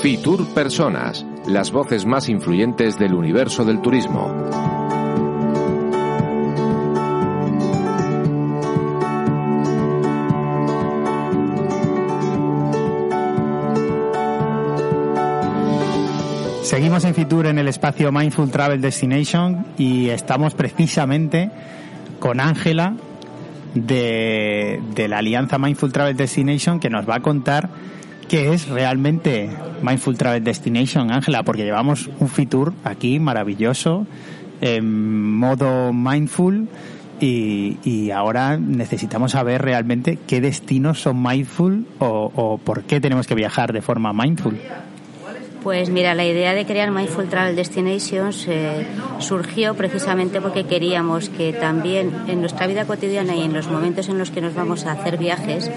Fitur 0.00 0.46
Personas, 0.54 1.26
las 1.48 1.72
voces 1.72 2.06
más 2.06 2.28
influyentes 2.28 2.96
del 2.96 3.12
universo 3.12 3.64
del 3.64 3.80
turismo. 3.80 4.87
Seguimos 16.68 17.02
en 17.04 17.14
Fitur 17.14 17.46
en 17.46 17.56
el 17.56 17.66
espacio 17.66 18.12
Mindful 18.12 18.50
Travel 18.50 18.82
Destination 18.82 19.68
y 19.78 20.10
estamos 20.10 20.52
precisamente 20.52 21.50
con 22.18 22.40
Ángela 22.40 22.94
de, 23.72 24.78
de 24.94 25.08
la 25.08 25.16
alianza 25.20 25.56
Mindful 25.56 25.94
Travel 25.94 26.14
Destination 26.14 26.78
que 26.78 26.90
nos 26.90 27.08
va 27.08 27.14
a 27.14 27.20
contar 27.20 27.70
qué 28.28 28.52
es 28.52 28.68
realmente 28.68 29.48
Mindful 29.80 30.18
Travel 30.18 30.44
Destination, 30.44 31.10
Ángela, 31.10 31.42
porque 31.42 31.64
llevamos 31.64 32.10
un 32.18 32.28
Fitur 32.28 32.74
aquí 32.84 33.18
maravilloso, 33.18 34.06
en 34.60 35.38
modo 35.38 35.94
mindful, 35.94 36.68
y, 37.18 38.10
ahora 38.10 38.58
necesitamos 38.58 39.32
saber 39.32 39.62
realmente 39.62 40.18
qué 40.26 40.42
destinos 40.42 41.00
son 41.00 41.22
mindful 41.22 41.86
o, 41.98 42.30
o 42.34 42.58
por 42.58 42.82
qué 42.82 43.00
tenemos 43.00 43.26
que 43.26 43.34
viajar 43.34 43.72
de 43.72 43.80
forma 43.80 44.12
mindful. 44.12 44.58
Pues 45.62 45.90
mira, 45.90 46.14
la 46.14 46.24
idea 46.24 46.54
de 46.54 46.64
crear 46.64 46.90
Mindful 46.92 47.28
Travel 47.28 47.56
Destinations 47.56 48.46
eh, 48.46 48.86
surgió 49.18 49.74
precisamente 49.74 50.40
porque 50.40 50.64
queríamos 50.64 51.28
que 51.30 51.52
también 51.52 52.12
en 52.28 52.40
nuestra 52.40 52.68
vida 52.68 52.84
cotidiana 52.84 53.34
y 53.34 53.42
en 53.42 53.52
los 53.52 53.68
momentos 53.68 54.08
en 54.08 54.18
los 54.18 54.30
que 54.30 54.40
nos 54.40 54.54
vamos 54.54 54.86
a 54.86 54.92
hacer 54.92 55.18
viajes 55.18 55.68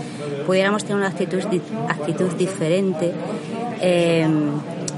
pudiéramos 0.45 0.83
tener 0.83 0.97
una 0.97 1.07
actitud, 1.07 1.39
actitud 1.89 2.31
diferente 2.33 3.11
eh, 3.81 4.27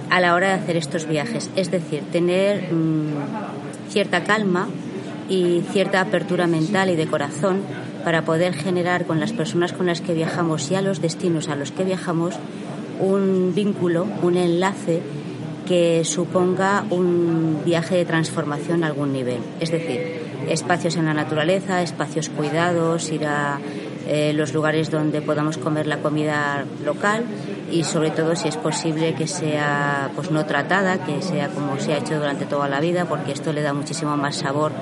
a 0.10 0.20
la 0.20 0.36
hora 0.36 0.48
de 0.50 0.54
hacer 0.54 0.78
estos 0.78 1.08
viajes. 1.08 1.50
Es 1.56 1.72
decir, 1.72 2.04
tener 2.12 2.74
mm, 2.74 3.90
cierta 3.90 4.24
calma 4.26 4.68
y 5.30 5.62
cierta 5.72 6.02
apertura 6.02 6.46
mental 6.46 6.90
y 6.90 6.98
de 6.98 7.08
corazón 7.08 7.62
para 8.04 8.24
poder 8.24 8.54
generar 8.54 9.06
con 9.06 9.22
las 9.22 9.32
personas 9.32 9.72
con 9.72 9.86
las 9.86 10.02
que 10.02 10.14
viajamos 10.14 10.70
y 10.72 10.76
a 10.76 10.82
los 10.82 11.02
destinos 11.02 11.48
a 11.48 11.56
los 11.56 11.72
que 11.72 11.86
viajamos 11.86 12.36
un 13.00 13.54
vínculo, 13.56 14.08
un 14.22 14.38
enlace 14.38 15.02
que 15.68 16.04
suponga 16.04 16.84
un 16.90 17.62
viaje 17.66 17.96
de 17.96 18.06
transformación 18.06 18.84
a 18.84 18.88
algún 18.88 19.14
nivel. 19.14 19.40
Es 19.60 19.72
decir, 19.72 20.22
espacios 20.50 20.96
en 20.98 21.06
la 21.06 21.14
naturaleza, 21.14 21.82
espacios 21.82 22.30
cuidados, 22.30 23.12
ir 23.12 23.26
a 23.26 23.60
eh, 24.08 24.34
los 24.34 24.54
lugares 24.54 24.92
donde 24.92 25.22
podamos 25.22 25.58
comer 25.58 25.88
la 25.88 26.00
comida 26.00 26.66
local 26.84 27.24
y 27.72 27.86
sobre 27.86 28.12
todo 28.12 28.36
si 28.36 28.50
es 28.50 28.58
posible 28.58 29.16
que 29.16 29.28
sea 29.28 30.12
pues 30.16 30.30
no 30.30 30.46
tratada, 30.46 31.06
que 31.06 31.22
sea 31.22 31.48
como 31.48 31.80
se 31.80 31.94
ha 31.94 32.00
hecho 32.00 32.16
durante 32.16 32.46
toda 32.46 32.68
la 32.68 32.82
vida, 32.82 33.06
porque 33.06 33.32
esto 33.32 33.54
le 33.54 33.62
da 33.62 33.74
muchísimo 33.74 34.18
más 34.18 34.36
sabor 34.36 34.74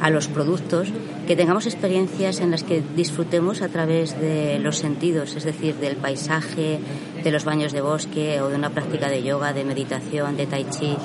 a 0.00 0.10
los 0.10 0.28
productos, 0.28 0.88
que 1.26 1.36
tengamos 1.36 1.66
experiencias 1.66 2.40
en 2.40 2.50
las 2.50 2.64
que 2.64 2.82
disfrutemos 2.96 3.62
a 3.62 3.68
través 3.68 4.18
de 4.20 4.58
los 4.58 4.78
sentidos, 4.78 5.36
es 5.36 5.44
decir, 5.44 5.76
del 5.76 5.96
paisaje, 5.96 6.80
de 7.22 7.30
los 7.30 7.44
baños 7.44 7.72
de 7.72 7.80
bosque 7.80 8.40
o 8.40 8.48
de 8.48 8.56
una 8.56 8.70
práctica 8.70 9.08
de 9.08 9.22
yoga, 9.22 9.52
de 9.52 9.64
meditación, 9.64 10.36
de 10.36 10.46
tai 10.46 10.66
chi 10.70 10.96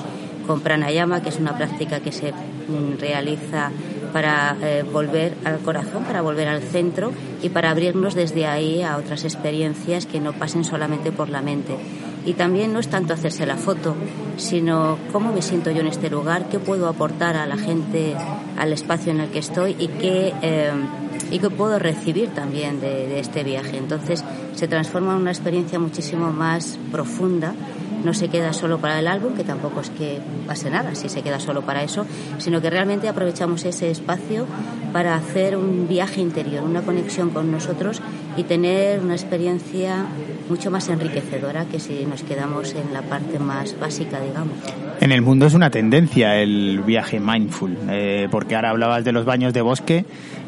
con 0.46 0.60
pranayama, 0.60 1.22
que 1.22 1.28
es 1.28 1.38
una 1.38 1.56
práctica 1.56 2.00
que 2.00 2.12
se 2.12 2.32
mm, 2.32 2.98
realiza 3.00 3.70
para 4.12 4.56
eh, 4.62 4.82
volver 4.82 5.34
al 5.44 5.58
corazón, 5.58 6.04
para 6.04 6.22
volver 6.22 6.48
al 6.48 6.62
centro 6.62 7.12
y 7.42 7.50
para 7.50 7.70
abrirnos 7.70 8.14
desde 8.14 8.46
ahí 8.46 8.82
a 8.82 8.96
otras 8.96 9.24
experiencias 9.24 10.06
que 10.06 10.20
no 10.20 10.32
pasen 10.32 10.64
solamente 10.64 11.12
por 11.12 11.28
la 11.28 11.42
mente. 11.42 11.76
Y 12.24 12.32
también 12.34 12.72
no 12.72 12.80
es 12.80 12.88
tanto 12.88 13.12
hacerse 13.12 13.46
la 13.46 13.56
foto, 13.56 13.94
sino 14.36 14.98
cómo 15.12 15.32
me 15.32 15.42
siento 15.42 15.70
yo 15.70 15.80
en 15.80 15.86
este 15.88 16.10
lugar, 16.10 16.48
qué 16.48 16.58
puedo 16.58 16.88
aportar 16.88 17.36
a 17.36 17.46
la 17.46 17.56
gente, 17.56 18.14
al 18.56 18.72
espacio 18.72 19.12
en 19.12 19.20
el 19.20 19.30
que 19.30 19.38
estoy 19.38 19.76
y 19.78 19.88
qué, 19.88 20.32
eh, 20.42 20.72
y 21.30 21.38
qué 21.38 21.50
puedo 21.50 21.78
recibir 21.78 22.30
también 22.30 22.80
de, 22.80 23.06
de 23.08 23.20
este 23.20 23.44
viaje. 23.44 23.76
Entonces 23.76 24.24
se 24.54 24.68
transforma 24.68 25.12
en 25.12 25.22
una 25.22 25.30
experiencia 25.30 25.78
muchísimo 25.78 26.32
más 26.32 26.78
profunda 26.90 27.54
no 28.06 28.14
se 28.14 28.28
queda 28.28 28.52
solo 28.52 28.78
para 28.78 28.98
el 29.00 29.08
álbum, 29.08 29.34
que 29.34 29.44
tampoco 29.44 29.80
es 29.80 29.90
que 29.90 30.20
pase 30.46 30.70
nada 30.70 30.94
si 30.94 31.08
se 31.08 31.22
queda 31.22 31.40
solo 31.40 31.62
para 31.62 31.82
eso, 31.82 32.06
sino 32.38 32.60
que 32.62 32.70
realmente 32.70 33.08
aprovechamos 33.08 33.64
ese 33.64 33.90
espacio 33.90 34.46
para 34.92 35.16
hacer 35.16 35.56
un 35.56 35.88
viaje 35.88 36.20
interior, 36.20 36.62
una 36.62 36.82
conexión 36.82 37.30
con 37.30 37.50
nosotros 37.50 38.00
y 38.36 38.44
tener 38.44 39.00
una 39.00 39.14
experiencia 39.14 40.06
mucho 40.48 40.70
más 40.70 40.88
enriquecedora 40.88 41.64
que 41.66 41.80
si 41.80 42.04
nos 42.06 42.22
quedamos 42.22 42.74
en 42.74 42.92
la 42.92 43.02
parte 43.02 43.38
más 43.38 43.78
básica, 43.78 44.20
digamos. 44.20 44.54
En 45.00 45.12
el 45.12 45.22
mundo 45.22 45.46
es 45.46 45.54
una 45.54 45.70
tendencia 45.70 46.36
el 46.36 46.80
viaje 46.80 47.20
mindful, 47.20 47.76
eh, 47.90 48.28
porque 48.30 48.56
ahora 48.56 48.70
hablabas 48.70 49.04
de 49.04 49.12
los 49.12 49.24
baños 49.24 49.52
de 49.52 49.62
bosque 49.62 50.04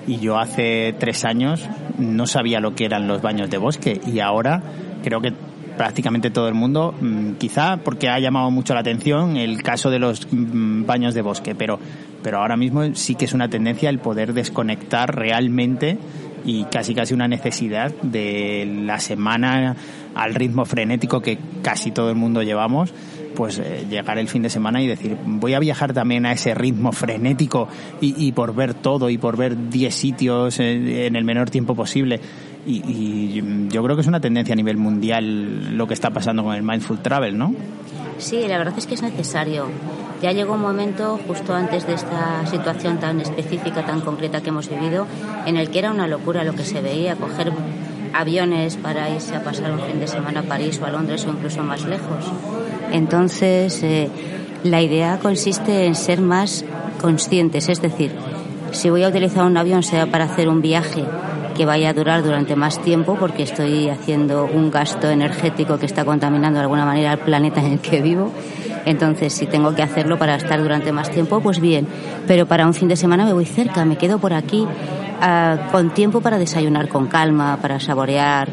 y 0.06 0.18
yo 0.18 0.38
hace 0.38 0.94
tres 0.98 1.24
años 1.24 1.68
no 1.98 2.26
sabía 2.26 2.60
lo 2.60 2.74
que 2.74 2.84
eran 2.84 3.08
los 3.08 3.22
baños 3.22 3.50
de 3.50 3.58
bosque 3.58 4.00
y 4.06 4.20
ahora 4.20 4.62
creo 5.02 5.20
que 5.20 5.32
prácticamente 5.78 6.30
todo 6.30 6.48
el 6.48 6.54
mundo, 6.54 6.94
mm, 7.00 7.34
quizá 7.34 7.78
porque 7.78 8.08
ha 8.08 8.18
llamado 8.18 8.50
mucho 8.50 8.74
la 8.74 8.80
atención 8.80 9.36
el 9.36 9.62
caso 9.62 9.90
de 9.90 9.98
los 9.98 10.26
mm, 10.30 10.84
baños 10.84 11.14
de 11.14 11.22
bosque, 11.22 11.54
pero, 11.54 11.78
pero 12.22 12.38
ahora 12.38 12.56
mismo 12.56 12.94
sí 12.94 13.14
que 13.14 13.24
es 13.24 13.32
una 13.32 13.48
tendencia 13.48 13.88
el 13.88 13.98
poder 13.98 14.34
desconectar 14.34 15.14
realmente 15.14 15.96
y 16.44 16.64
casi 16.64 16.94
casi 16.94 17.14
una 17.14 17.28
necesidad 17.28 17.92
de 18.02 18.66
la 18.84 18.98
semana 18.98 19.76
al 20.14 20.34
ritmo 20.34 20.64
frenético 20.64 21.20
que 21.20 21.38
casi 21.62 21.90
todo 21.90 22.10
el 22.10 22.16
mundo 22.16 22.42
llevamos 22.42 22.92
pues 23.38 23.60
eh, 23.60 23.86
llegar 23.88 24.18
el 24.18 24.26
fin 24.26 24.42
de 24.42 24.50
semana 24.50 24.82
y 24.82 24.88
decir, 24.88 25.16
voy 25.24 25.54
a 25.54 25.60
viajar 25.60 25.92
también 25.92 26.26
a 26.26 26.32
ese 26.32 26.56
ritmo 26.56 26.90
frenético 26.90 27.68
y, 28.00 28.32
por 28.32 28.52
ver 28.52 28.74
todo 28.74 29.10
y 29.10 29.16
por 29.16 29.36
ver 29.36 29.70
10 29.70 29.94
sitios 29.94 30.58
en, 30.58 31.14
el 31.14 31.24
menor 31.24 31.48
tiempo 31.48 31.76
posible. 31.76 32.20
Y, 32.66 33.68
yo 33.68 33.84
creo 33.84 33.94
que 33.94 34.02
es 34.02 34.08
una 34.08 34.20
tendencia 34.20 34.54
a 34.54 34.56
nivel 34.56 34.76
mundial 34.76 35.76
lo 35.76 35.86
que 35.86 35.94
está 35.94 36.10
pasando 36.10 36.42
con 36.42 36.56
el 36.56 36.64
mindful 36.64 36.98
travel, 36.98 37.38
¿no? 37.38 37.54
Sí, 38.18 38.44
la 38.48 38.58
verdad 38.58 38.74
es 38.76 38.88
que 38.88 38.94
es 38.94 39.02
necesario. 39.02 39.68
Ya 40.22 40.32
llegó 40.32 40.54
un 40.54 40.62
momento, 40.62 41.18
justo 41.26 41.54
antes 41.54 41.86
de 41.86 41.94
esta 41.94 42.44
situación 42.46 42.98
tan 42.98 43.20
específica, 43.20 43.86
tan 43.86 44.00
concreta 44.00 44.40
que 44.40 44.48
hemos 44.48 44.68
vivido, 44.68 45.06
en 45.46 45.56
el 45.56 45.70
que 45.70 45.78
era 45.78 45.92
una 45.92 46.08
locura 46.08 46.42
lo 46.42 46.54
que 46.54 46.64
se 46.64 46.80
veía, 46.80 47.14
coger 47.14 47.52
aviones 48.12 48.76
para 48.76 49.10
irse 49.10 49.36
a 49.36 49.44
pasar 49.44 49.70
un 49.70 49.80
fin 49.80 50.00
de 50.00 50.08
semana 50.08 50.40
a 50.40 50.42
París 50.42 50.80
o 50.82 50.86
a 50.86 50.90
Londres 50.90 51.24
o 51.26 51.30
incluso 51.30 51.62
más 51.62 51.84
lejos. 51.84 52.24
Entonces, 52.90 53.82
eh, 53.82 54.10
la 54.64 54.82
idea 54.82 55.18
consiste 55.18 55.86
en 55.86 55.94
ser 55.94 56.20
más 56.20 56.64
conscientes, 57.00 57.68
es 57.68 57.80
decir, 57.80 58.12
si 58.72 58.90
voy 58.90 59.04
a 59.04 59.08
utilizar 59.08 59.44
un 59.44 59.56
avión 59.56 59.82
sea 59.82 60.06
para 60.06 60.24
hacer 60.24 60.48
un 60.48 60.60
viaje 60.60 61.04
que 61.56 61.66
vaya 61.66 61.90
a 61.90 61.92
durar 61.92 62.22
durante 62.22 62.54
más 62.54 62.80
tiempo 62.82 63.16
porque 63.18 63.42
estoy 63.42 63.88
haciendo 63.88 64.44
un 64.44 64.70
gasto 64.70 65.10
energético 65.10 65.78
que 65.78 65.86
está 65.86 66.04
contaminando 66.04 66.58
de 66.58 66.62
alguna 66.62 66.84
manera 66.84 67.12
el 67.12 67.18
planeta 67.18 67.60
en 67.60 67.72
el 67.72 67.78
que 67.80 68.00
vivo. 68.00 68.32
Entonces, 68.84 69.32
si 69.32 69.46
tengo 69.46 69.74
que 69.74 69.82
hacerlo 69.82 70.18
para 70.18 70.36
estar 70.36 70.60
durante 70.60 70.92
más 70.92 71.10
tiempo, 71.10 71.40
pues 71.40 71.60
bien. 71.60 71.86
Pero 72.26 72.46
para 72.46 72.66
un 72.66 72.74
fin 72.74 72.88
de 72.88 72.96
semana 72.96 73.24
me 73.24 73.32
voy 73.32 73.46
cerca, 73.46 73.84
me 73.84 73.96
quedo 73.96 74.18
por 74.18 74.32
aquí 74.32 74.66
ah, 75.20 75.68
con 75.70 75.90
tiempo 75.90 76.20
para 76.20 76.38
desayunar 76.38 76.88
con 76.88 77.06
calma, 77.06 77.58
para 77.60 77.80
saborear, 77.80 78.48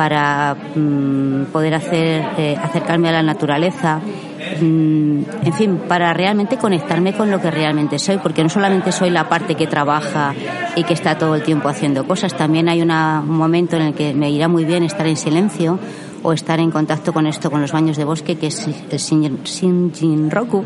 para 0.00 0.56
mm, 0.74 1.52
poder 1.52 1.74
hacer, 1.74 2.24
eh, 2.38 2.56
acercarme 2.56 3.10
a 3.10 3.12
la 3.12 3.22
naturaleza, 3.22 3.98
mm, 3.98 5.22
en 5.44 5.52
fin, 5.52 5.80
para 5.86 6.14
realmente 6.14 6.56
conectarme 6.56 7.12
con 7.12 7.30
lo 7.30 7.38
que 7.38 7.50
realmente 7.50 7.98
soy, 7.98 8.16
porque 8.16 8.42
no 8.42 8.48
solamente 8.48 8.92
soy 8.92 9.10
la 9.10 9.28
parte 9.28 9.56
que 9.56 9.66
trabaja 9.66 10.32
y 10.74 10.84
que 10.84 10.94
está 10.94 11.18
todo 11.18 11.34
el 11.34 11.42
tiempo 11.42 11.68
haciendo 11.68 12.06
cosas, 12.06 12.34
también 12.34 12.70
hay 12.70 12.80
un 12.80 12.88
momento 13.26 13.76
en 13.76 13.82
el 13.82 13.94
que 13.94 14.14
me 14.14 14.30
irá 14.30 14.48
muy 14.48 14.64
bien 14.64 14.84
estar 14.84 15.06
en 15.06 15.18
silencio 15.18 15.78
o 16.22 16.32
estar 16.32 16.60
en 16.60 16.70
contacto 16.70 17.12
con 17.12 17.26
esto, 17.26 17.50
con 17.50 17.60
los 17.60 17.72
baños 17.72 17.96
de 17.96 18.04
bosque, 18.04 18.36
que 18.36 18.48
es 18.48 18.66
el 18.66 18.98
Shinjin 18.98 20.30
Roku, 20.30 20.64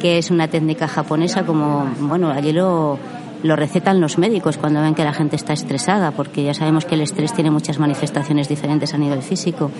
que 0.00 0.18
es 0.18 0.30
una 0.30 0.48
técnica 0.48 0.88
japonesa 0.88 1.44
como, 1.44 1.86
bueno, 2.00 2.30
allí 2.30 2.52
lo 2.52 2.98
lo 3.44 3.56
recetan 3.56 4.00
los 4.00 4.16
médicos 4.16 4.56
cuando 4.56 4.80
ven 4.80 4.94
que 4.94 5.04
la 5.04 5.12
gente 5.12 5.36
está 5.36 5.52
estresada, 5.52 6.12
porque 6.12 6.42
ya 6.42 6.54
sabemos 6.54 6.86
que 6.86 6.94
el 6.94 7.02
estrés 7.02 7.34
tiene 7.34 7.50
muchas 7.50 7.78
manifestaciones 7.78 8.48
diferentes 8.48 8.94
a 8.94 8.98
nivel 8.98 9.20
físico. 9.20 9.70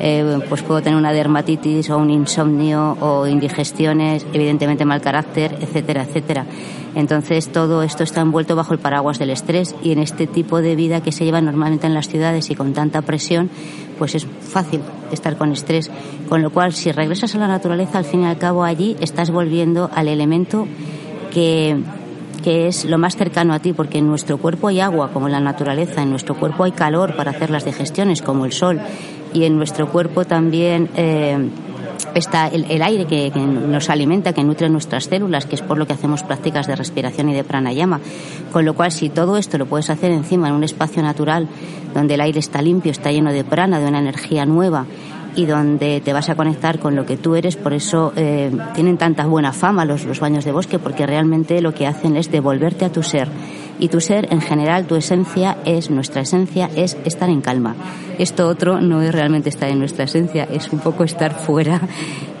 Eh, 0.00 0.40
pues 0.48 0.62
puedo 0.62 0.82
tener 0.82 0.98
una 0.98 1.12
dermatitis 1.12 1.90
o 1.90 1.98
un 1.98 2.10
insomnio 2.10 2.96
o 3.00 3.28
indigestiones, 3.28 4.26
evidentemente 4.32 4.84
mal 4.84 5.00
carácter, 5.00 5.56
etcétera, 5.60 6.02
etcétera. 6.02 6.44
Entonces 6.96 7.52
todo 7.52 7.84
esto 7.84 8.02
está 8.02 8.20
envuelto 8.20 8.56
bajo 8.56 8.72
el 8.72 8.80
paraguas 8.80 9.20
del 9.20 9.30
estrés 9.30 9.76
y 9.80 9.92
en 9.92 10.00
este 10.00 10.26
tipo 10.26 10.60
de 10.60 10.74
vida 10.74 11.00
que 11.00 11.12
se 11.12 11.24
lleva 11.24 11.40
normalmente 11.40 11.86
en 11.86 11.94
las 11.94 12.08
ciudades 12.08 12.50
y 12.50 12.56
con 12.56 12.72
tanta 12.72 13.02
presión, 13.02 13.48
pues 13.96 14.16
es 14.16 14.26
fácil 14.26 14.80
estar 15.12 15.36
con 15.36 15.52
estrés. 15.52 15.88
Con 16.28 16.42
lo 16.42 16.50
cual, 16.50 16.72
si 16.72 16.90
regresas 16.90 17.32
a 17.36 17.38
la 17.38 17.46
naturaleza, 17.46 17.96
al 17.98 18.06
fin 18.06 18.22
y 18.22 18.26
al 18.26 18.38
cabo 18.38 18.64
allí 18.64 18.96
estás 18.98 19.30
volviendo 19.30 19.88
al 19.94 20.08
elemento 20.08 20.66
que 21.32 21.76
que 22.36 22.68
es 22.68 22.84
lo 22.84 22.98
más 22.98 23.16
cercano 23.16 23.54
a 23.54 23.58
ti, 23.58 23.72
porque 23.72 23.98
en 23.98 24.06
nuestro 24.06 24.38
cuerpo 24.38 24.68
hay 24.68 24.80
agua, 24.80 25.10
como 25.12 25.26
en 25.26 25.32
la 25.32 25.40
naturaleza, 25.40 26.02
en 26.02 26.10
nuestro 26.10 26.34
cuerpo 26.34 26.64
hay 26.64 26.72
calor 26.72 27.16
para 27.16 27.30
hacer 27.30 27.50
las 27.50 27.64
digestiones, 27.64 28.22
como 28.22 28.44
el 28.44 28.52
sol, 28.52 28.80
y 29.32 29.44
en 29.44 29.56
nuestro 29.56 29.88
cuerpo 29.88 30.24
también 30.24 30.88
eh, 30.96 31.48
está 32.14 32.48
el, 32.48 32.82
aire 32.82 33.06
que, 33.06 33.30
nos 33.30 33.90
alimenta, 33.90 34.32
que 34.32 34.44
nutre 34.44 34.68
nuestras 34.68 35.04
células, 35.04 35.46
que 35.46 35.54
es 35.56 35.62
por 35.62 35.78
lo 35.78 35.86
que 35.86 35.92
hacemos 35.92 36.22
prácticas 36.22 36.66
de 36.66 36.76
respiración 36.76 37.28
y 37.28 37.34
de 37.34 37.44
pranayama. 37.44 38.00
Con 38.52 38.64
lo 38.64 38.74
cual, 38.74 38.92
si 38.92 39.08
todo 39.08 39.36
esto 39.36 39.58
lo 39.58 39.66
puedes 39.66 39.90
hacer 39.90 40.12
encima 40.12 40.48
en 40.48 40.54
un 40.54 40.64
espacio 40.64 41.02
natural, 41.02 41.48
donde 41.92 42.14
el 42.14 42.20
aire 42.20 42.38
está 42.38 42.62
limpio, 42.62 42.92
está 42.92 43.10
lleno 43.10 43.32
de 43.32 43.44
prana, 43.44 43.80
de 43.80 43.88
una 43.88 43.98
energía 43.98 44.46
nueva, 44.46 44.86
y 45.36 45.46
donde 45.46 46.00
te 46.00 46.12
vas 46.12 46.28
a 46.28 46.34
conectar 46.34 46.78
con 46.78 46.96
lo 46.96 47.06
que 47.06 47.16
tú 47.16 47.34
eres, 47.34 47.56
por 47.56 47.72
eso 47.72 48.12
eh, 48.16 48.50
tienen 48.74 48.98
tanta 48.98 49.26
buena 49.26 49.52
fama 49.52 49.84
los, 49.84 50.04
los 50.04 50.20
baños 50.20 50.44
de 50.44 50.52
bosque, 50.52 50.78
porque 50.78 51.06
realmente 51.06 51.60
lo 51.60 51.74
que 51.74 51.86
hacen 51.86 52.16
es 52.16 52.30
devolverte 52.30 52.84
a 52.84 52.92
tu 52.92 53.02
ser 53.02 53.28
y 53.78 53.88
tu 53.88 54.00
ser 54.00 54.32
en 54.32 54.40
general, 54.40 54.86
tu 54.86 54.96
esencia 54.96 55.58
es, 55.64 55.90
nuestra 55.90 56.22
esencia 56.22 56.70
es 56.76 56.96
estar 57.04 57.28
en 57.28 57.40
calma. 57.40 57.74
Esto 58.18 58.46
otro 58.46 58.80
no 58.80 59.02
es 59.02 59.12
realmente 59.12 59.48
estar 59.48 59.68
en 59.68 59.78
nuestra 59.78 60.04
esencia, 60.04 60.44
es 60.44 60.72
un 60.72 60.78
poco 60.78 61.04
estar 61.04 61.34
fuera, 61.34 61.80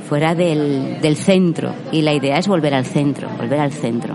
fuera 0.08 0.34
del, 0.34 1.00
del 1.00 1.16
centro 1.16 1.74
y 1.90 2.02
la 2.02 2.12
idea 2.12 2.38
es 2.38 2.46
volver 2.46 2.74
al 2.74 2.84
centro, 2.84 3.28
volver 3.38 3.60
al 3.60 3.72
centro. 3.72 4.14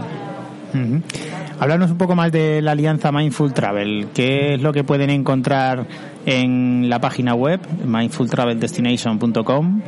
Hablarnos 1.59 1.91
un 1.91 1.97
poco 1.97 2.15
más 2.15 2.31
de 2.31 2.61
la 2.61 2.71
alianza 2.71 3.11
Mindful 3.11 3.53
Travel. 3.53 4.07
¿Qué 4.13 4.53
es 4.53 4.61
lo 4.61 4.71
que 4.71 4.85
pueden 4.85 5.09
encontrar 5.09 5.85
en 6.25 6.89
la 6.89 6.99
página 6.99 7.35
web, 7.35 7.59
mindfultraveldestination.com? 7.85 9.81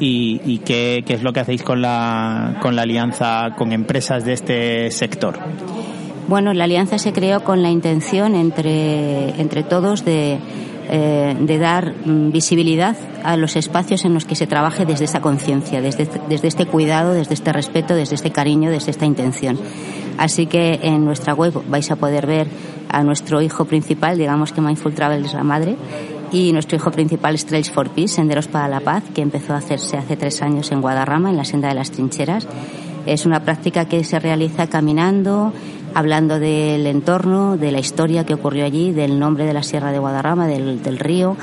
Y, 0.00 0.40
y 0.44 0.58
qué, 0.58 1.02
es 1.06 1.22
lo 1.22 1.32
que 1.32 1.40
hacéis 1.40 1.62
con 1.62 1.80
la, 1.80 2.58
con 2.60 2.76
la 2.76 2.82
alianza 2.82 3.54
con 3.56 3.72
empresas 3.72 4.26
de 4.26 4.34
este 4.34 4.90
sector. 4.90 5.38
Bueno, 6.28 6.52
la 6.52 6.64
alianza 6.64 6.98
se 6.98 7.12
creó 7.14 7.42
con 7.42 7.62
la 7.62 7.70
intención 7.70 8.34
entre, 8.34 9.40
entre 9.40 9.62
todos 9.62 10.04
de, 10.04 10.38
eh, 10.90 11.36
de 11.40 11.58
dar 11.58 11.94
mm, 12.04 12.32
visibilidad 12.32 12.96
a 13.22 13.38
los 13.38 13.56
espacios 13.56 14.04
en 14.04 14.12
los 14.12 14.26
que 14.26 14.34
se 14.34 14.46
trabaje 14.46 14.84
desde 14.84 15.06
esa 15.06 15.22
conciencia, 15.22 15.80
desde, 15.80 16.06
desde 16.28 16.48
este 16.48 16.66
cuidado, 16.66 17.14
desde 17.14 17.32
este 17.32 17.52
respeto, 17.52 17.94
desde 17.94 18.14
este 18.14 18.30
cariño, 18.30 18.70
desde 18.70 18.90
esta 18.90 19.06
intención. 19.06 19.58
Así 20.18 20.46
que 20.46 20.80
en 20.82 21.04
nuestra 21.04 21.34
web 21.34 21.62
vais 21.68 21.90
a 21.90 21.96
poder 21.96 22.26
ver 22.26 22.48
a 22.88 23.02
nuestro 23.02 23.42
hijo 23.42 23.64
principal, 23.64 24.18
digamos 24.18 24.52
que 24.52 24.60
Mindful 24.60 24.94
Travel 24.94 25.24
es 25.24 25.34
la 25.34 25.42
madre, 25.42 25.76
y 26.32 26.52
nuestro 26.52 26.76
hijo 26.76 26.90
principal 26.90 27.34
es 27.34 27.46
Trails 27.46 27.70
for 27.70 27.90
Peace, 27.90 28.14
Senderos 28.14 28.48
para 28.48 28.68
la 28.68 28.80
Paz, 28.80 29.04
que 29.14 29.22
empezó 29.22 29.54
a 29.54 29.58
hacerse 29.58 29.96
hace 29.96 30.16
tres 30.16 30.42
años 30.42 30.72
en 30.72 30.80
Guadarrama, 30.80 31.30
en 31.30 31.36
la 31.36 31.44
senda 31.44 31.68
de 31.68 31.74
las 31.74 31.90
trincheras. 31.90 32.46
Es 33.06 33.26
una 33.26 33.44
práctica 33.44 33.84
que 33.84 34.02
se 34.02 34.18
realiza 34.18 34.66
caminando, 34.66 35.52
hablando 35.94 36.40
del 36.40 36.86
entorno, 36.86 37.56
de 37.56 37.70
la 37.70 37.78
historia 37.78 38.24
que 38.24 38.34
ocurrió 38.34 38.64
allí, 38.64 38.92
del 38.92 39.20
nombre 39.20 39.46
de 39.46 39.52
la 39.52 39.62
Sierra 39.62 39.92
de 39.92 39.98
Guadarrama, 39.98 40.46
del, 40.48 40.98
río, 40.98 41.36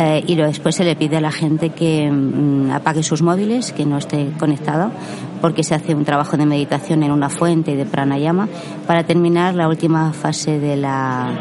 eh, 0.00 0.22
y 0.28 0.36
después 0.36 0.76
se 0.76 0.84
le 0.84 0.94
pide 0.94 1.16
a 1.16 1.20
la 1.20 1.32
gente 1.32 1.70
que 1.70 2.08
mm, 2.08 2.70
apague 2.70 3.02
sus 3.02 3.20
móviles, 3.20 3.72
que 3.72 3.84
no 3.84 3.98
esté 3.98 4.28
conectado, 4.38 4.92
porque 5.40 5.64
se 5.64 5.74
hace 5.74 5.92
un 5.92 6.04
trabajo 6.04 6.36
de 6.36 6.46
meditación 6.46 7.02
en 7.02 7.10
una 7.10 7.28
fuente 7.28 7.74
de 7.74 7.84
pranayama 7.84 8.48
para 8.86 9.02
terminar 9.02 9.56
la 9.56 9.66
última 9.66 10.12
fase 10.12 10.60
de 10.60 10.76
la, 10.76 11.40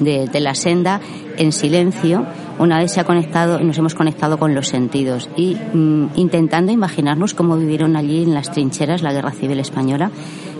de, 0.00 0.40
la 0.40 0.56
senda 0.56 1.00
en 1.36 1.52
silencio 1.52 2.26
una 2.58 2.78
vez 2.78 2.90
se 2.90 3.00
ha 3.00 3.04
conectado, 3.04 3.60
nos 3.60 3.78
hemos 3.78 3.94
conectado 3.94 4.38
con 4.38 4.56
los 4.56 4.66
sentidos 4.66 5.30
y 5.36 5.54
mm, 5.54 6.10
intentando 6.16 6.72
imaginarnos 6.72 7.32
cómo 7.32 7.56
vivieron 7.56 7.94
allí 7.94 8.24
en 8.24 8.34
las 8.34 8.50
trincheras 8.50 9.02
la 9.02 9.12
guerra 9.12 9.30
civil 9.30 9.60
española 9.60 10.10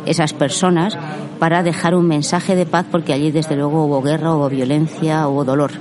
esas 0.06 0.34
personas 0.34 0.96
para 1.40 1.64
dejar 1.64 1.96
un 1.96 2.06
mensaje 2.06 2.54
de 2.54 2.64
paz 2.64 2.86
porque 2.90 3.12
allí 3.12 3.32
desde 3.32 3.56
luego 3.56 3.86
hubo 3.86 4.02
guerra, 4.02 4.34
hubo 4.34 4.48
violencia, 4.48 5.26
hubo 5.26 5.44
dolor. 5.44 5.72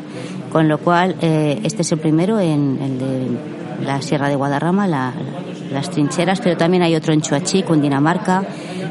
Con 0.51 0.67
lo 0.67 0.77
cual, 0.79 1.15
eh, 1.21 1.61
este 1.63 1.81
es 1.81 1.91
el 1.91 1.99
primero 1.99 2.39
en 2.39 2.77
el 2.81 2.99
de 2.99 3.85
la 3.85 4.01
Sierra 4.01 4.29
de 4.29 4.35
Guadarrama, 4.35 4.87
las 4.87 5.89
trincheras, 5.89 6.41
pero 6.41 6.57
también 6.57 6.83
hay 6.83 6.95
otro 6.95 7.13
en 7.13 7.21
Chuachi, 7.21 7.63
Dinamarca 7.81 8.43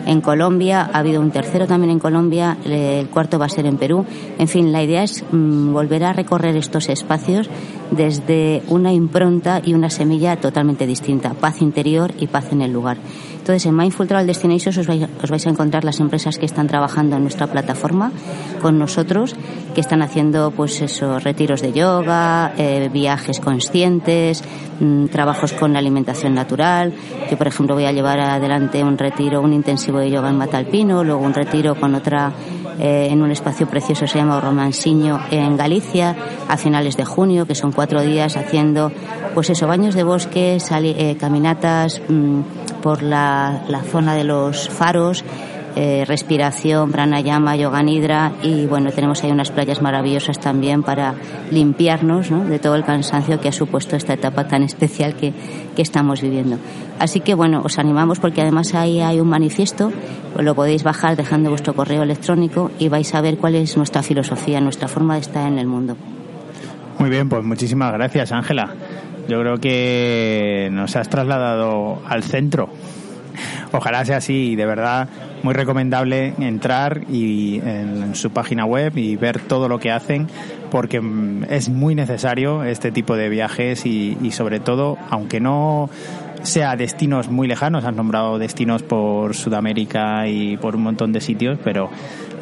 en 0.06 0.20
Colombia, 0.20 0.90
ha 0.92 0.98
habido 0.98 1.20
un 1.20 1.30
tercero 1.30 1.66
también 1.66 1.90
en 1.90 1.98
Colombia, 1.98 2.56
el 2.64 3.08
cuarto 3.08 3.38
va 3.38 3.46
a 3.46 3.48
ser 3.48 3.66
en 3.66 3.76
Perú. 3.76 4.04
En 4.38 4.48
fin, 4.48 4.72
la 4.72 4.82
idea 4.82 5.02
es 5.02 5.22
mm, 5.30 5.72
volver 5.72 6.04
a 6.04 6.12
recorrer 6.12 6.56
estos 6.56 6.88
espacios 6.88 7.48
desde 7.90 8.62
una 8.68 8.92
impronta 8.92 9.60
y 9.64 9.74
una 9.74 9.90
semilla 9.90 10.36
totalmente 10.36 10.86
distinta, 10.86 11.34
paz 11.34 11.60
interior 11.60 12.12
y 12.18 12.26
paz 12.26 12.52
en 12.52 12.62
el 12.62 12.72
lugar. 12.72 12.96
Entonces, 13.50 13.66
en 13.66 13.76
Mindful 13.76 14.06
Travel 14.06 14.28
Destinations 14.28 14.78
os 14.78 14.86
vais, 14.86 15.46
a 15.46 15.50
encontrar 15.50 15.82
las 15.82 15.98
empresas 15.98 16.38
que 16.38 16.46
están 16.46 16.68
trabajando 16.68 17.16
en 17.16 17.22
nuestra 17.22 17.48
plataforma 17.48 18.12
con 18.62 18.78
nosotros, 18.78 19.34
que 19.74 19.80
están 19.80 20.02
haciendo, 20.02 20.52
pues 20.52 20.80
esos 20.80 21.24
retiros 21.24 21.60
de 21.60 21.72
yoga, 21.72 22.54
eh, 22.56 22.88
viajes 22.92 23.40
conscientes, 23.40 24.44
mm, 24.78 25.06
trabajos 25.06 25.52
con 25.52 25.76
alimentación 25.76 26.32
natural. 26.32 26.94
Yo, 27.28 27.36
por 27.36 27.48
ejemplo, 27.48 27.74
voy 27.74 27.86
a 27.86 27.92
llevar 27.92 28.20
adelante 28.20 28.84
un 28.84 28.96
retiro, 28.96 29.40
un 29.40 29.52
intensivo 29.52 29.98
de 29.98 30.12
yoga 30.12 30.28
en 30.28 30.38
Matalpino, 30.38 31.02
luego 31.02 31.20
un 31.20 31.34
retiro 31.34 31.74
con 31.74 31.96
otra 31.96 32.32
eh, 32.78 33.08
en 33.10 33.20
un 33.20 33.30
espacio 33.30 33.66
precioso 33.66 34.06
se 34.06 34.16
llama 34.16 34.40
Romansiño 34.40 35.20
en 35.30 35.54
Galicia 35.56 36.16
a 36.48 36.56
finales 36.56 36.96
de 36.96 37.04
junio, 37.04 37.46
que 37.46 37.54
son 37.54 37.72
cuatro 37.72 38.00
días 38.00 38.38
haciendo, 38.38 38.90
pues 39.34 39.50
eso, 39.50 39.66
baños 39.66 39.94
de 39.94 40.02
bosque, 40.02 40.56
eh, 40.56 41.16
caminatas 41.20 42.00
mm, 42.08 42.40
por 42.82 43.02
la, 43.02 43.62
la 43.68 43.82
zona 43.82 44.14
de 44.14 44.24
los 44.24 44.68
faros 44.68 45.24
eh, 45.76 46.04
respiración, 46.04 46.90
pranayama, 46.90 47.54
yoga 47.54 47.80
nidra 47.82 48.32
y 48.42 48.66
bueno, 48.66 48.90
tenemos 48.90 49.22
ahí 49.22 49.30
unas 49.30 49.52
playas 49.52 49.80
maravillosas 49.80 50.40
también 50.40 50.82
para 50.82 51.14
limpiarnos 51.52 52.28
de 52.28 52.58
todo 52.58 52.74
el 52.74 52.84
cansancio 52.84 53.40
que 53.40 53.48
ha 53.48 53.52
supuesto 53.52 53.94
esta 53.94 54.14
etapa 54.14 54.48
tan 54.48 54.64
especial 54.64 55.14
que, 55.14 55.32
que 55.76 55.82
estamos 55.82 56.22
viviendo. 56.22 56.58
Así 56.98 57.20
que 57.20 57.34
bueno, 57.34 57.62
os 57.64 57.78
animamos 57.78 58.18
porque 58.18 58.42
además 58.42 58.74
ahí 58.74 59.00
hay 59.00 59.20
un 59.20 59.28
manifiesto, 59.28 59.92
lo 60.36 60.54
podéis 60.56 60.82
bajar 60.82 61.16
dejando 61.16 61.50
vuestro 61.50 61.74
correo 61.74 62.02
electrónico 62.02 62.72
y 62.80 62.88
vais 62.88 63.14
a 63.14 63.20
ver 63.20 63.38
cuál 63.38 63.54
es 63.54 63.76
nuestra 63.76 64.02
filosofía, 64.02 64.60
nuestra 64.60 64.88
forma 64.88 65.14
de 65.14 65.20
estar 65.20 65.46
en 65.46 65.58
el 65.58 65.68
mundo. 65.68 65.96
Muy 66.98 67.10
bien, 67.10 67.28
pues 67.28 67.44
muchísimas 67.44 67.92
gracias 67.92 68.32
Ángela. 68.32 68.74
Yo 69.30 69.38
creo 69.38 69.58
que 69.58 70.70
nos 70.72 70.96
has 70.96 71.08
trasladado 71.08 72.02
al 72.08 72.24
centro. 72.24 72.68
Ojalá 73.70 74.04
sea 74.04 74.16
así 74.16 74.56
de 74.56 74.66
verdad 74.66 75.08
muy 75.44 75.54
recomendable 75.54 76.34
entrar 76.40 77.02
y 77.08 77.60
en 77.60 78.16
su 78.16 78.30
página 78.30 78.64
web 78.64 78.98
y 78.98 79.14
ver 79.14 79.38
todo 79.38 79.68
lo 79.68 79.78
que 79.78 79.92
hacen 79.92 80.26
porque 80.72 81.00
mm, 81.00 81.44
es 81.48 81.68
muy 81.68 81.94
necesario 81.94 82.64
este 82.64 82.90
tipo 82.90 83.14
de 83.14 83.28
viajes 83.28 83.86
y, 83.86 84.18
y 84.20 84.32
sobre 84.32 84.58
todo, 84.58 84.98
aunque 85.10 85.38
no 85.38 85.88
sea 86.42 86.76
destinos 86.76 87.28
muy 87.28 87.48
lejanos, 87.48 87.84
has 87.84 87.94
nombrado 87.94 88.38
destinos 88.38 88.82
por 88.82 89.34
Sudamérica 89.34 90.26
y 90.28 90.56
por 90.56 90.76
un 90.76 90.82
montón 90.82 91.12
de 91.12 91.20
sitios, 91.20 91.58
pero 91.62 91.90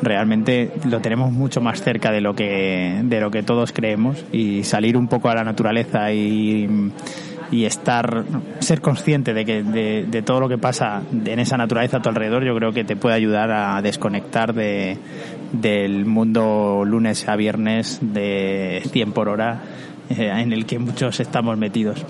realmente 0.02 0.70
lo 0.84 1.00
tenemos 1.00 1.32
mucho 1.32 1.60
más 1.60 1.82
cerca 1.82 2.12
de 2.12 2.20
lo 2.20 2.34
que 2.34 3.00
de 3.02 3.20
lo 3.20 3.30
que 3.30 3.42
todos 3.42 3.72
creemos 3.72 4.24
y 4.32 4.62
salir 4.64 4.96
un 4.96 5.08
poco 5.08 5.28
a 5.28 5.34
la 5.34 5.44
naturaleza 5.44 6.12
y 6.12 6.90
y 7.50 7.64
estar, 7.64 8.24
ser 8.58 8.80
consciente 8.80 9.32
de, 9.32 9.44
que, 9.44 9.62
de, 9.62 10.22
todo 10.22 10.40
lo 10.40 10.48
que 10.48 10.58
pasa 10.58 11.02
en 11.12 11.38
esa 11.38 11.56
naturaleza 11.56 11.98
a 11.98 12.02
tu 12.02 12.08
alrededor, 12.08 12.44
yo 12.44 12.54
creo 12.54 12.72
que 12.72 12.84
te 12.84 12.96
puede 12.96 13.14
ayudar 13.14 13.50
a 13.50 13.80
desconectar 13.80 14.52
de, 14.52 14.98
del 15.52 16.04
mundo 16.04 16.82
lunes 16.84 17.26
a 17.28 17.36
viernes 17.36 17.98
de 18.02 18.82
100 18.92 19.12
por 19.12 19.28
hora 19.28 19.62
eh, 20.10 20.30
en 20.34 20.52
el 20.52 20.66
que 20.66 20.78
muchos 20.78 21.20
estamos 21.20 21.56
metidos. 21.56 22.04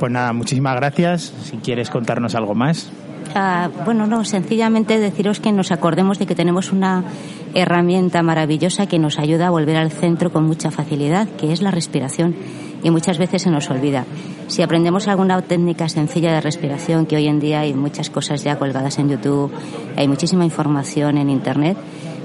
Pues 0.00 0.10
nada, 0.10 0.32
muchísimas 0.32 0.74
gracias. 0.76 1.34
Si 1.44 1.58
quieres 1.58 1.90
contarnos 1.90 2.34
algo 2.34 2.54
más. 2.54 2.90
Ah, 3.34 3.68
bueno, 3.84 4.06
no, 4.06 4.24
sencillamente 4.24 4.98
deciros 4.98 5.40
que 5.40 5.52
nos 5.52 5.72
acordemos 5.72 6.18
de 6.18 6.24
que 6.24 6.34
tenemos 6.34 6.72
una 6.72 7.04
herramienta 7.52 8.22
maravillosa 8.22 8.86
que 8.86 8.98
nos 8.98 9.18
ayuda 9.18 9.48
a 9.48 9.50
volver 9.50 9.76
al 9.76 9.90
centro 9.90 10.32
con 10.32 10.44
mucha 10.44 10.70
facilidad, 10.70 11.28
que 11.28 11.52
es 11.52 11.60
la 11.60 11.70
respiración 11.70 12.34
y 12.82 12.90
muchas 12.90 13.18
veces 13.18 13.42
se 13.42 13.50
nos 13.50 13.68
olvida. 13.68 14.06
Si 14.48 14.62
aprendemos 14.62 15.06
alguna 15.06 15.42
técnica 15.42 15.88
sencilla 15.90 16.32
de 16.32 16.40
respiración, 16.40 17.04
que 17.04 17.16
hoy 17.16 17.26
en 17.26 17.38
día 17.38 17.60
hay 17.60 17.74
muchas 17.74 18.08
cosas 18.08 18.42
ya 18.42 18.58
colgadas 18.58 18.98
en 18.98 19.10
YouTube, 19.10 19.52
hay 19.96 20.08
muchísima 20.08 20.46
información 20.46 21.18
en 21.18 21.28
Internet, 21.28 21.76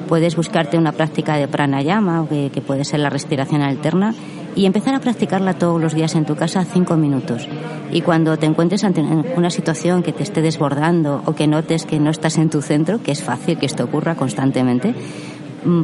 puedes 0.08 0.36
buscarte 0.36 0.78
una 0.78 0.92
práctica 0.92 1.36
de 1.36 1.48
pranayama, 1.48 2.28
que, 2.30 2.62
puede 2.66 2.86
ser 2.86 3.00
la 3.00 3.10
respiración 3.10 3.62
alterna, 3.62 4.14
y 4.56 4.66
empezar 4.66 4.96
a 4.96 5.00
practicarla 5.00 5.56
todos 5.56 5.82
los 5.82 5.94
días 5.94 6.16
en 6.16 6.26
tu 6.26 6.36
casa 6.36 6.64
cinco 6.64 6.96
minutos. 6.96 7.48
Y 7.92 8.02
cuando 8.02 8.38
te 8.38 8.46
encuentres 8.46 8.84
ante 8.84 9.02
una 9.02 9.50
situación 9.50 10.02
que 10.02 10.14
te 10.14 10.24
esté 10.24 10.42
desbordando 10.42 11.22
o 11.26 11.36
que 11.36 11.48
notes 11.48 11.86
que 11.86 12.00
no 12.00 12.10
estás 12.10 12.38
en 12.38 12.50
tu 12.50 12.62
centro, 12.62 13.02
que 13.04 13.12
es 13.12 13.22
fácil 13.22 13.58
que 13.58 13.66
esto 13.66 13.84
ocurra 13.84 14.16
constantemente, 14.16 14.96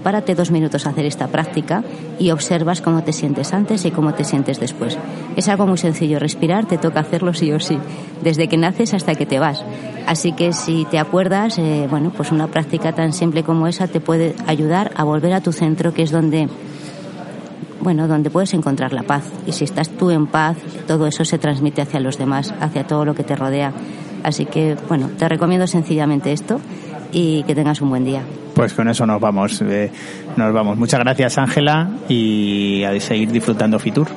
párate 0.04 0.36
dos 0.36 0.52
minutos 0.52 0.86
a 0.86 0.90
hacer 0.90 1.06
esta 1.06 1.28
práctica 1.28 1.84
y 2.20 2.32
observas 2.32 2.82
cómo 2.82 3.04
te 3.04 3.14
sientes 3.14 3.54
antes 3.54 3.86
y 3.86 3.92
cómo 3.92 4.14
te 4.14 4.24
sientes 4.24 4.60
después. 4.60 4.98
Es 5.36 5.48
algo 5.50 5.68
muy 5.68 5.78
sencillo, 5.78 6.20
respirar 6.20 6.66
te 6.66 6.78
toca 6.78 7.00
hacerlo 7.00 7.34
sí 7.34 7.52
o 7.52 7.60
sí, 7.60 7.78
desde 8.24 8.48
que 8.48 8.58
naces 8.58 8.94
hasta 8.94 9.16
que 9.16 9.26
te 9.26 9.40
vas. 9.40 9.64
Así 10.08 10.34
que 10.34 10.54
si 10.54 10.86
te 10.86 11.00
acuerdas, 11.00 11.58
eh, 11.58 11.88
bueno, 11.90 12.12
pues 12.16 12.32
una 12.32 12.48
práctica 12.48 12.94
tan 12.94 13.14
simple 13.14 13.44
como 13.44 13.68
esa 13.68 13.88
te 13.88 14.00
puede 14.00 14.36
ayudar 14.48 14.92
a 14.96 15.04
volver 15.04 15.34
a 15.34 15.42
tu 15.42 15.52
centro, 15.52 15.94
que 15.94 16.04
es 16.04 16.12
donde 16.12 16.48
bueno, 17.82 18.08
donde 18.08 18.30
puedes 18.30 18.54
encontrar 18.54 18.94
la 18.94 19.04
paz. 19.04 19.24
Y 19.48 19.52
si 19.54 19.64
estás 19.64 19.90
tú 19.90 20.12
en 20.12 20.28
paz, 20.28 20.58
todo 20.88 21.08
eso 21.08 21.26
se 21.26 21.38
transmite 21.38 21.82
hacia 21.82 22.00
los 22.00 22.18
demás, 22.18 22.54
hacia 22.60 22.86
todo 22.86 23.06
lo 23.06 23.16
que 23.16 23.24
te 23.24 23.36
rodea. 23.36 23.74
Así 24.24 24.46
que, 24.46 24.78
bueno, 24.88 25.10
te 25.18 25.28
recomiendo 25.28 25.66
sencillamente 25.66 26.32
esto 26.32 26.60
y 27.12 27.44
que 27.44 27.56
tengas 27.56 27.82
un 27.82 27.90
buen 27.90 28.06
día. 28.06 28.24
Pues 28.62 28.76
con 28.76 28.88
eso 28.88 29.08
nos 29.08 29.20
vamos. 29.20 29.60
Eh, 29.64 29.90
nos 30.38 30.54
vamos. 30.54 30.78
Muchas 30.78 31.00
gracias, 31.00 31.40
Ángela, 31.40 31.90
y 32.08 32.84
a 32.84 33.00
seguir 33.00 33.32
disfrutando 33.32 33.80
Fitur. 33.80 34.08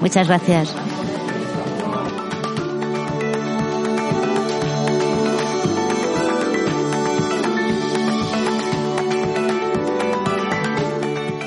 Muchas 0.00 0.26
gracias. 0.26 0.74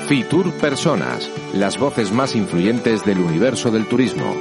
Fitur 0.08 0.50
Personas, 0.52 1.28
las 1.52 1.78
voces 1.78 2.10
más 2.10 2.34
influyentes 2.34 3.04
del 3.04 3.18
universo 3.18 3.70
del 3.70 3.86
turismo. 3.86 4.34